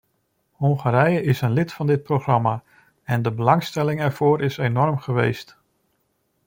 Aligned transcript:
Hongarije 0.51 1.21
is 1.21 1.41
een 1.41 1.51
lid 1.51 1.73
van 1.73 1.87
dit 1.87 2.03
programma, 2.03 2.63
en 3.03 3.21
de 3.21 3.31
belangstelling 3.31 3.99
ervoor 3.99 4.41
is 4.41 4.57
enorm 4.57 4.97
geweest. 4.99 5.57